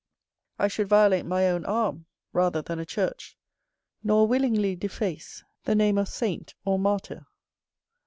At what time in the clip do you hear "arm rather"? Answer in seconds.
1.63-2.63